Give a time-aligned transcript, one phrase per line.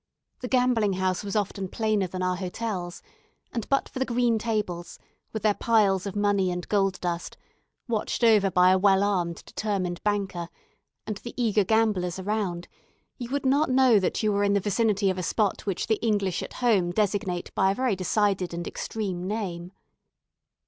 [0.39, 3.03] The gambling house was often plainer than our hotels;
[3.53, 4.97] and but for the green tables,
[5.31, 7.37] with their piles of money and gold dust,
[7.87, 10.49] watched over by a well armed determined banker,
[11.05, 12.67] and the eager gamblers around,
[13.19, 16.03] you would not know that you were in the vicinity of a spot which the
[16.03, 19.71] English at home designate by a very decided and extreme name.